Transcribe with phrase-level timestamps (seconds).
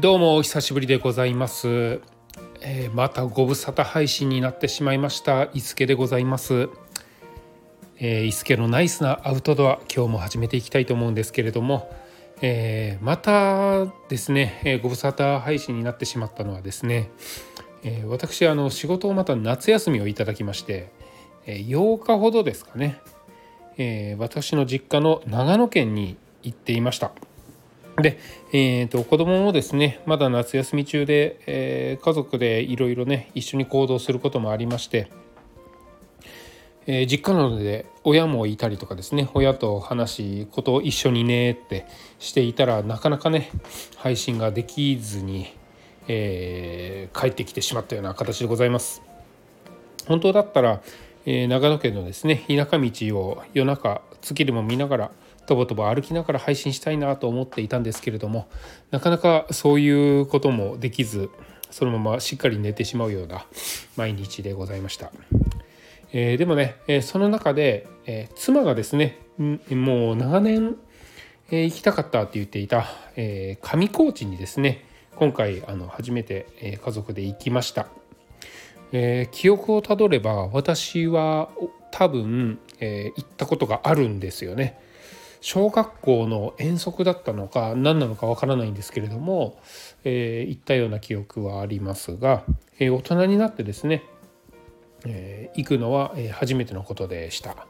[0.00, 2.00] どうもお久しぶりでございます、
[2.60, 5.50] えー、またご無沙汰配信になってしまいました。
[5.54, 6.68] 伊助でございます、
[7.98, 11.94] えー、伊助のナイスなアウトドア今日も始めていきたいと思うんですけれども、
[12.42, 17.12] えー、またですね、えー、ご無沙汰配信になってしまったのはですね、
[17.84, 20.90] えー、私あの仕事をまた夏休みをいただきまして、
[21.46, 23.00] えー、8日ほどですかね、
[23.78, 27.12] えー、私の実家の長野県に行っていました。
[27.98, 28.18] で、
[28.52, 35.10] えーと、子供もですねまだ夏休み中で、えー、家族でいろいろね一緒に行動することもありまして、
[36.86, 41.86] えー、実家なので親もいたりとかですね親と話しことを一緒にねって
[42.18, 43.50] していたらなかなかね
[43.96, 45.54] 配信ができずに、
[46.08, 49.02] えー、帰ってきてしまったような形でございます。
[50.06, 50.82] 本当だったら、
[51.24, 55.10] え長野県のですね田舎道を夜中月でも見ながら
[55.46, 58.48] とぼとぼ歩きながら配信したいなと思っていたんですけれども
[58.90, 61.30] なかなかそういうこともできず
[61.70, 63.46] そのまましっかり寝てしまうような
[63.96, 65.10] 毎日でございました。
[66.12, 70.76] えー、でもね、えー、その中で、えー、妻がですねもう長年、
[71.50, 72.86] え行きたかったって言っていた、
[73.16, 74.84] え上高地にですね
[75.16, 77.88] 今回あの初めて、え家族で行きました。
[78.92, 81.48] え記憶をたどれば私は
[81.90, 84.78] 多分、え行ったことがあるんですよね。
[85.44, 89.60] 小学校の遠足だったのか何なのかわからないんですけれども、
[90.02, 92.44] えー、行ったような記憶はありますが、
[92.78, 94.04] えー、大人になってですね、
[95.04, 97.66] えー、行くのは、初めてのことでした。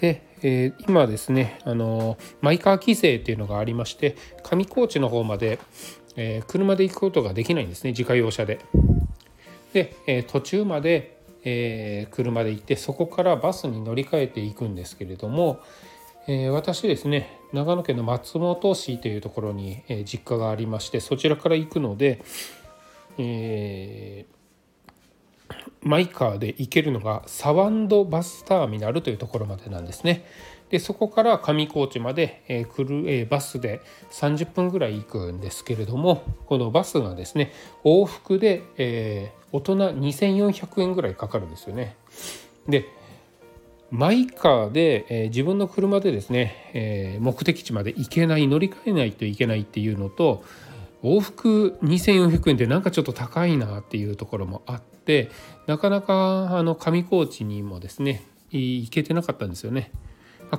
[0.00, 5.58] で、え今ですねあのマイカー規制っていうのがありまして上高地の方まで、
[6.16, 8.60] え車で行くことができないんですね自家用車で。
[9.74, 15.60] で、え途中まで、え車で行ってそこからバスに乗り換えていくんですけれども、
[16.26, 22.24] えー、私ですね長野県の松本市というところに、実家がありましてそちらから行くので、
[23.18, 30.24] えー、マイカーで行けるのがサワンドバスターミナルというところまでなんですね。
[30.70, 33.80] でそこから上高地まで、えー来るえ、バスで
[34.10, 37.52] 30分ぐらい行くんですけれどもこのバスがですね
[37.84, 41.94] 往復で、え、大人2400円ぐらいかかるんですよね。
[42.66, 42.88] で
[43.90, 50.44] マイカーで、えー、自分の車でですね、えー、目的地まで行けない乗り換えないといけないっていうのと
[51.02, 55.30] 往復2400円ってなんかちょっと高いなっていうところもあって
[55.66, 59.90] なかなかあの上高地にもですね行けてなかったんですよね。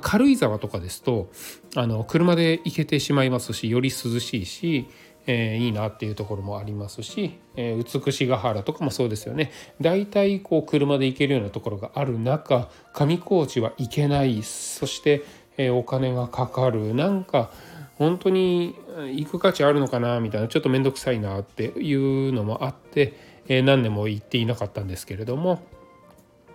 [0.00, 1.30] 軽井沢とかですと
[1.74, 4.88] あの車で行けてしまいますしより涼しいし
[5.26, 9.50] えー、いいなっていうところもありますし、えー、美しが原とかもそうですよね
[9.80, 15.24] 大体こう車で行けるようなところがある中上高地は行けないそして、
[15.56, 17.50] えー、お金がかかるなんか
[17.96, 18.74] 本当に
[19.14, 23.14] 行く価値あるのかなみたいなちょっと面倒くさいなっていうのもあって、
[23.48, 25.62] えー、何年も行っていなかったんですけれども。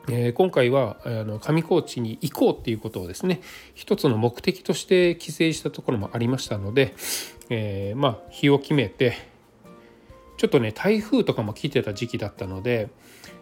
[0.10, 3.40] えー、今回はあの上高地に行こうっていうことをですね
[3.76, 6.96] 一つの目的として帰省したところもありましたので、
[7.54, 9.14] えー、まあ日を決めて
[10.38, 12.90] ちょっとね台風とかも来てた時期だったので、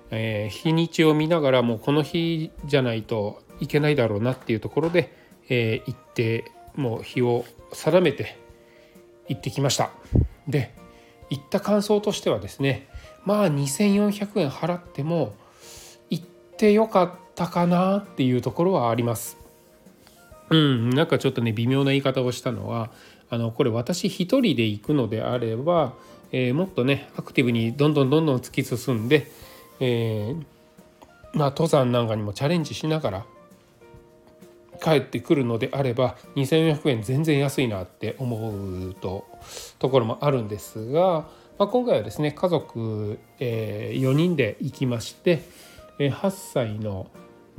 [0.10, 5.16] えー、日にちを見ながらもうこの日じゃないといけないだろうなっていうところで、
[5.48, 8.38] えー、行ってもう日を定めて
[9.30, 9.92] 行ってきました。
[10.48, 10.74] で
[11.30, 12.90] 行った感想としてはですね
[13.24, 15.36] まあ2400円払っても
[16.10, 16.26] 行っ
[16.58, 19.38] てよかったかなっていうところはあります。
[20.50, 22.90] うんなんかちょっとね微妙な言い方をしたのは
[23.30, 25.94] あのこれ私一人で行くのであれば、
[26.32, 29.32] えー、もっとねアクティブにどんどんどんどん突き進んで、
[29.80, 30.44] えー、
[31.34, 33.26] まあ、登山なんかにもチャレンジしながら
[34.82, 39.26] 帰ってくるのであれば2400円全然安いなって思うと
[39.78, 45.44] ところもあるんですが、まあ、今回はですね家族、えー、4人で行きまして
[46.00, 47.08] え8歳の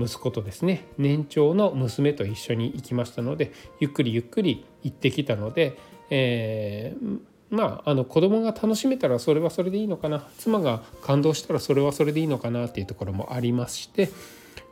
[0.00, 5.76] 息子とですね年長の娘と一緒に行きましたのでゆっくりゆっくり行ってきたので、
[6.10, 7.20] えー、
[7.50, 14.10] まああの子供が楽しめたらそれはそれでいいのかな妻が感動したらそれはそれでいいのかなっていうところもありまして、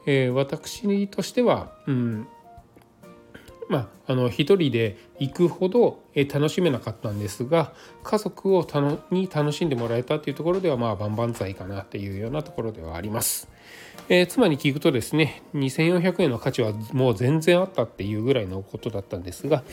[0.06, 2.28] えー、私としては、うん、
[3.68, 13.48] まあ、あの一人で行くほど楽しめなかったんですが家族をたのに楽しんでもらえたっていうところではまあ万々歳かなっていうようなところではあります。
[14.08, 19.64] えー、妻に聞くとですね2400円の価値はもう全然あったっていうぐらいのことだったんですが、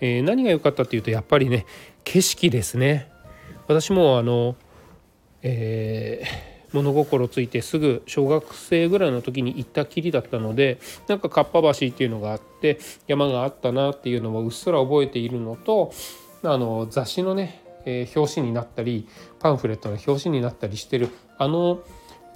[0.00, 1.66] えー、何が良かったっていうとやっぱりね
[2.02, 3.10] 景色ですね。
[3.66, 4.56] 私もあの、
[5.42, 10.78] えー物心ついてすぐ小学生ぐらいの時に行ったきりだったので
[11.08, 15.92] なんかかっぱ橋っていうのがあって山があったなっていうのもうっすら覚えているのと
[16.42, 21.82] あの雑誌のねえー、表紙になったりパンフレットの表紙になったりしてるあの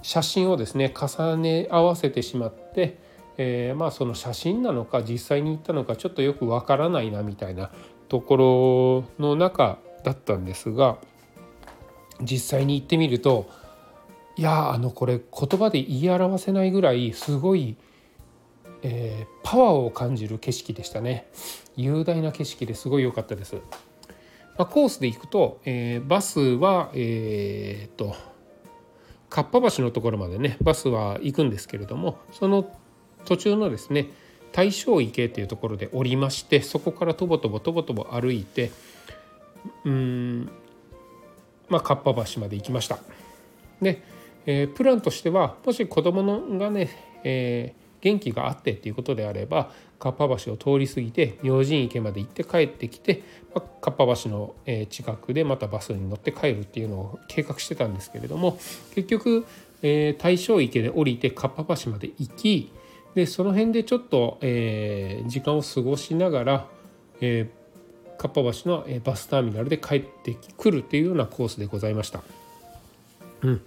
[0.01, 2.99] 写真をですね重ね合わせてしまって、
[3.37, 7.71] えー、まあその写真なのか実際に行ったのかちょっとよくわからないなみたいな
[8.07, 10.97] ところの中だったんですが
[12.21, 13.49] 実際に行ってみると
[14.35, 17.75] いやあのこれ言葉で言い表せないぐらいすごい、
[18.83, 21.27] えー、パワーを感じる景色でしたね。
[21.75, 23.61] 雄大な景色ですごい良かったです、ま
[24.59, 28.15] あ、コースで行くと、えー、バスはえー、っと
[29.29, 32.69] かっぱ橋のところまでねバスは行くんですけれどもその
[33.25, 34.09] 途中のですね
[34.51, 38.71] 大正池っていうところで降りましてそこからとぼとぼとぼとぼ歩いて
[39.85, 40.49] うん
[41.69, 42.99] まあかっぱ橋まで行きました。
[43.81, 44.01] で、
[44.51, 46.89] えー、プランとしてはもし子供のがね、
[47.23, 53.21] えー、元気があってっていうことであればかっぱ橋を通り過ぎて明神池まで行って帰ってきて、
[53.53, 54.55] ま、かっぱ橋の
[54.89, 58.57] 近くでまたバスに乗って帰るっていうのを計画してたんですけれども
[58.95, 59.45] 結局、
[59.83, 62.73] えー、大正池で降りてかっぱ橋まで行き
[63.13, 66.67] でその辺でちょっと、えー、時間を過ごしながら、
[67.21, 72.23] えー、かっぱ橋のバスターミナルで帰ってくるっていうようなコースでございました。
[73.41, 73.61] うん、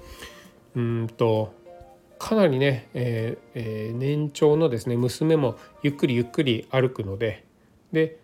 [0.74, 1.52] うんと
[2.18, 7.44] かなりね、えーえー、年長のですね娘もゆっくりゆっくり歩くので
[7.92, 8.18] で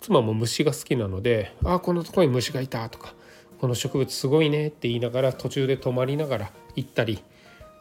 [0.00, 3.14] 妻も虫が好きなので「あこのとこに虫がいた」とか
[3.60, 7.20] 「この植物すごいね」って言いながら途中で止まりながら行ったり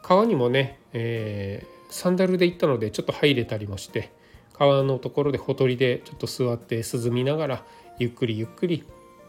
[0.04, 4.12] 川にもね、えー、サンダルで行ったのでちょっと入れたりもして
[4.54, 7.66] 川のところでほとりでちょっと座って涼みながら
[7.98, 8.84] ゆっくりゆっくり、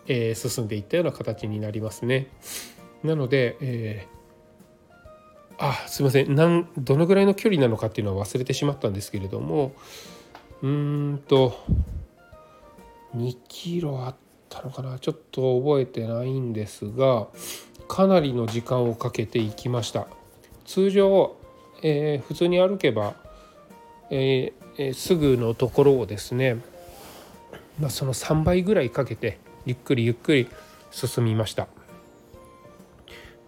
[0.06, 2.28] えー、進んでいったような形になりますね。
[3.02, 4.06] なので、え
[5.58, 6.34] あすいません。
[6.34, 9.72] なんどのぐらいの距離なのかっていうのは忘れてしまったんですけれども。
[10.62, 11.64] うーんと
[13.14, 14.16] 2キロあっ
[14.48, 14.98] たのかな？
[14.98, 17.28] ちょっと覚えてないんですが
[17.88, 20.06] かなりの時間をかけて行きました。
[20.64, 21.36] 通常、
[21.82, 23.14] えー、普通に歩けば、
[24.10, 26.56] えー、すぐのところをですね、
[27.78, 30.48] まあ、その3倍ぐらいかけてゆっくりゆっくり
[30.90, 31.68] 進みました。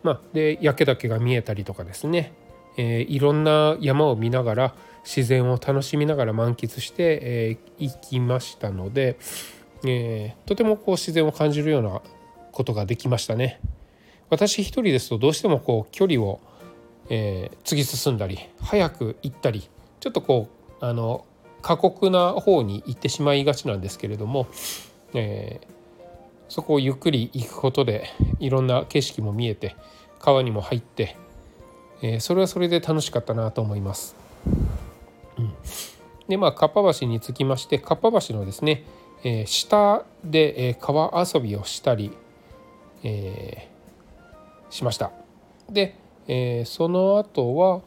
[0.02, 2.32] まあ、で焼岳が見えたりとかですね、
[2.76, 4.74] えー、いろんな山を見ながら
[5.04, 9.18] 自然を楽しみながら満喫して、えー、行きましたので、
[9.84, 12.00] えー、とてもこう自然を感じるような
[12.52, 13.60] ことができましたね。
[14.30, 16.40] 私一人ですとどうしてもこう距離を、
[17.08, 20.48] えー、次進んだり早く行ったりちょっとこ
[20.80, 21.24] うあの
[21.62, 24.46] 過酷な方に行ってしまいがちなんですけれども、
[25.14, 25.66] えー、
[26.48, 28.08] そこをゆっくり行くことで
[28.40, 29.76] いろんな景色も見えて
[30.18, 31.16] 川にも入って、
[32.02, 34.16] えー、それはそれで楽しかったなと思います。
[35.38, 35.52] うん、
[36.28, 38.84] でまあかっぱ橋に着きましてかっぱ橋のですね、
[39.22, 42.10] えー、下で、えー、川遊びをしたり、
[43.04, 45.12] えー、しました。
[45.70, 45.96] で、
[46.26, 47.82] えー、その後は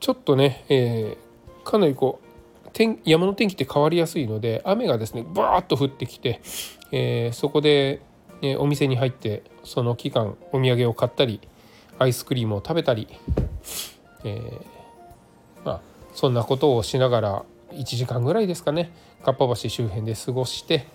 [0.00, 6.40] ちょっとね、えー、かなりこう天山の天気って変わりやすいので雨がですねバーッと降ってきて、
[6.92, 8.00] えー、そこで、
[8.42, 11.40] え、お店に入ってその期間お土産を買ったり
[11.98, 13.08] アイスクリームを食べたり、
[14.24, 15.80] えー、まあ、
[16.14, 18.90] そんなことをしながら1時間ぐらいですかね
[19.24, 20.86] かっぱ橋周辺で過ごして、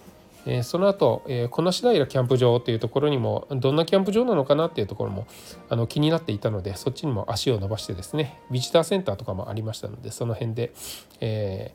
[0.46, 5.27] えー、その後、えー、小梨平キャンプ場っていうところにもどんなキャンプ場なのかなっていうところも
[5.70, 10.74] あの気になっていたのでそっちにも足を伸ばしてですねビジターセンターとかもありましたのでその辺で、
[11.20, 11.74] え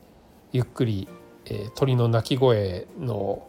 [0.51, 1.07] ゆっくり、
[1.45, 3.46] え鳥の鳴き声の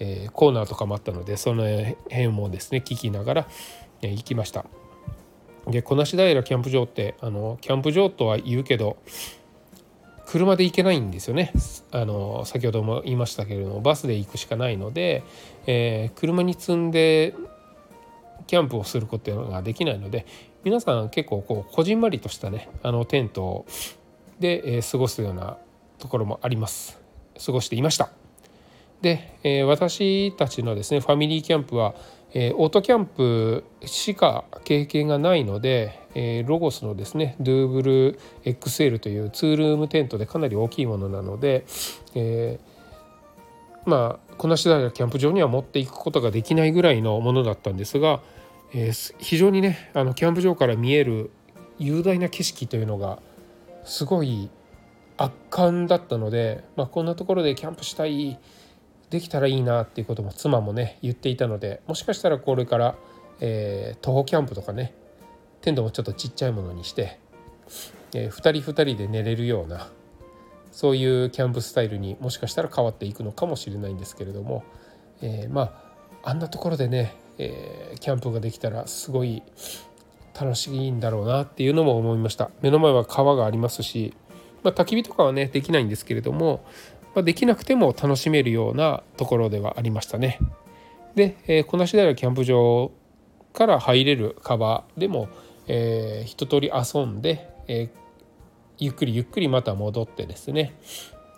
[0.00, 1.64] えー、コーナーとかもあったのでその
[2.08, 3.48] 辺もですね聞きながら、
[4.02, 4.64] えー、行きました。
[5.66, 8.96] で小梨平キャンプ場ってあのキャンプ場とは言うけど
[10.26, 11.52] 車で行けないんですよね。
[11.92, 15.22] あの先ほども言いましたけれどもバスで行くしかないので、
[15.66, 17.34] えー、車に積んで
[18.46, 20.26] キャンプをすることができないので
[20.64, 23.66] 皆さん結構こうこじんまりとしたねあのテント
[24.40, 25.58] で、え、過ごすような
[25.98, 26.98] ところもあります。
[27.44, 28.19] 過ごしていました。
[29.02, 31.94] で、え、私たちのですねファミリーキャンプは、
[32.32, 41.64] え、オートキャンプしか経験がないので、え、ロゴスのですねドゥーブル XL というツールームテントでかなり大きいものなので、
[42.14, 48.20] えー、まあこなし平キャンプ場には持っていくことができないぐらいのものだったんですが、
[48.74, 51.30] え、非常にねあのキャンプ場から見える
[51.78, 53.18] 雄大な景色というのが
[53.84, 54.50] すごい
[55.16, 58.38] 圧巻だったので、まあ、こんなところでキャンプしたい
[59.10, 62.94] できたらいいなっていうことも妻もね言っていたのでもしかしたらこれから、
[63.40, 64.94] えー、徒歩キャンプとかね
[65.60, 67.18] テントもちょっとちっちゃいものにして、
[68.14, 69.90] えー、2人2人で寝れるような
[70.72, 74.64] そういうキャンプスタイルにもしかしたら変わっていくのかもしれないんですけれども、
[75.20, 75.62] えー、ま
[76.22, 79.42] ああんなところでね、えー、キャンプができたらすごい
[80.38, 82.50] 楽しいんだろうなっていうのも思いました。
[82.62, 84.14] 目の前は川がありますし、
[84.62, 86.64] まあ、焚き火とかはねできないんですけれども、
[87.14, 90.38] まあ、できなくても楽しめるようなところではありましたね。
[91.14, 92.92] で、えー、こなし平キャンプ場
[93.52, 95.28] から入れる川でも、
[95.66, 97.90] えー、一通り遊んで、えー、
[98.78, 100.74] ゆっくりゆっくりまた戻ってですね、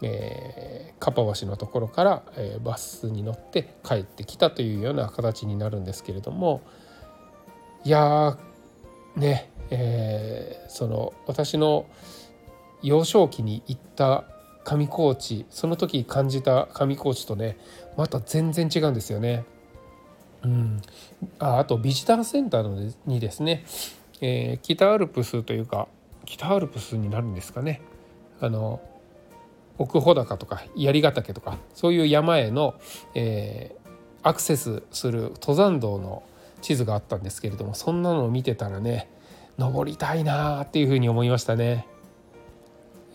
[0.02, 6.60] えー、カパ橋のところから、えー、バスに乗って帰ってきたというような形になるんですけれども
[7.84, 8.36] いや
[9.16, 11.86] ねえー、その私の
[12.82, 14.24] 幼少期に行った
[14.64, 17.58] 上高地その時感じた上高地とね
[17.96, 19.44] また全然違うんですよね。
[20.44, 20.82] うん、
[21.38, 23.64] ああとビジターセンターのにですね、
[24.20, 25.86] えー、北アルプスというか
[26.24, 27.80] 北アルプスになるんですかね
[28.40, 28.80] あの
[29.78, 32.74] 奥穂高とか槍ヶ岳とかそういう山への、
[33.14, 33.88] えー、
[34.22, 36.24] アクセスする登山道の
[36.60, 39.08] 地図があったんですけれどもそんなのを見てたらね
[39.58, 41.86] 登りたいなっていうふうに思いましたね。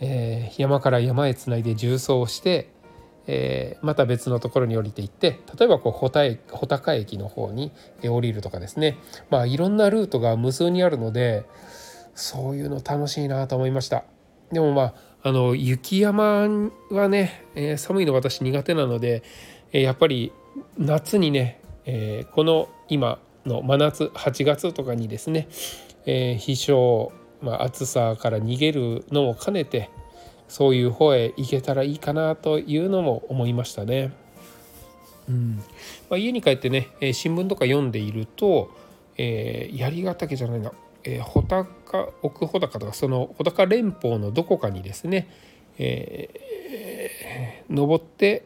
[0.00, 2.70] えー、山から山へつないで縦走して、
[3.26, 6.10] えー、また別のところに降りていって例えばこう穂
[6.66, 8.96] 高駅の方に降りるとかですね
[9.30, 11.44] まあいろんなルートが無数にあるので
[12.14, 14.04] そういうの楽しいなと思いました。
[14.50, 16.48] でもまああの雪山
[16.90, 19.22] はね、えー、寒いの私苦手なので、
[19.72, 20.32] えー、やっぱり
[20.76, 25.48] 夏にね、えー、この今の真夏8月とかにですね、
[26.06, 29.90] えー、飛翔、まあ、暑さから逃げるのも兼ねて
[30.48, 34.12] そういう方へ行けたらいいかなというのも思いましたね。
[35.28, 35.62] うん
[36.08, 38.70] まあ、家に帰ってね、え新聞とか読んでいると、
[39.18, 40.72] えー、槍ヶ岳じゃないな
[41.04, 45.28] えー、穂高奥穂高とかその穂高連峰のどこかにですね、
[45.78, 48.44] えー、登って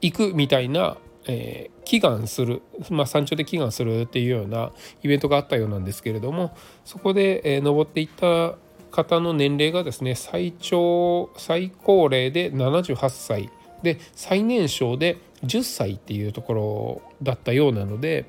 [0.00, 0.96] いくみたいな、
[1.28, 8.54] えー、祈願する、まあ、山頂で祈願するっていうようなイベントがあったようなんですけれどもそこで、えー、登っていった
[8.90, 13.50] 方の年齢がですね最長最高齢で78歳
[13.82, 18.24] で最年少で10歳っていうところだったようなので、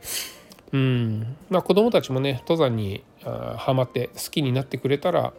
[0.74, 5.34] うんまあ、子どもたちもね登山にハマって好きになってくれたら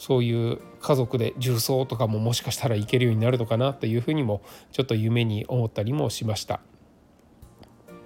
[0.00, 4.40] そういう家族で重曹とかももしかしたらいけるようになるのかなというふうにも
[4.72, 6.60] ちょっと夢に思ったりもしました。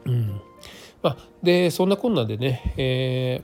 [0.04, 0.40] うん
[1.02, 3.42] まあ、でそんなこんなでね、え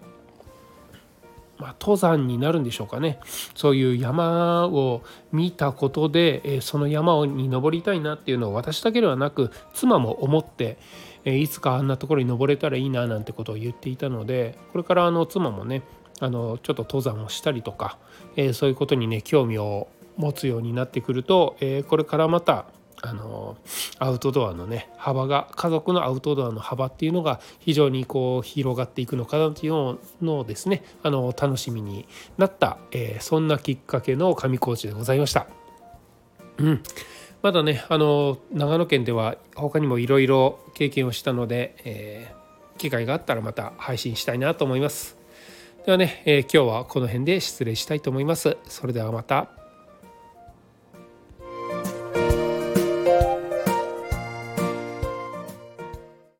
[1.58, 3.20] ー、まあ、登山になるんでしょうかね
[3.54, 10.76] そういう山を見たことで、えその山に登りたいなっていうのを私だけではなく妻も思って、
[11.24, 15.82] えいつかあんなところに登れたらいいななんてことを言っていたのでこれからあの妻もね
[16.20, 17.98] あのちょっと登山をしたりとか、
[18.36, 22.66] えそういうことにね興味を持つようになってくると、えこれからまた
[23.02, 23.56] あの
[23.98, 35.46] アウトドアのね幅が家族のアウトドアの幅っていうのが非常にこう広がっていくのかなというのをですねあの楽しみになった、えー、そんなきっかけの上高地でございました。
[36.58, 36.82] うん
[37.42, 45.19] まだねあの長野県では他にもいろいろ経験をしたので、えー、機会があったらまた配信したいなと思います。
[45.84, 48.58] ではね、えー、今日はこの辺で失礼したいと思います。
[48.68, 49.59] それではまた。